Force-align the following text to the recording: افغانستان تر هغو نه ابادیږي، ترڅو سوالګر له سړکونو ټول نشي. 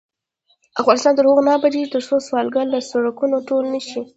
افغانستان 0.81 1.13
تر 1.15 1.23
هغو 1.29 1.41
نه 1.47 1.51
ابادیږي، 1.57 1.91
ترڅو 1.93 2.15
سوالګر 2.27 2.65
له 2.73 2.79
سړکونو 2.89 3.35
ټول 3.47 3.63
نشي. 3.73 4.01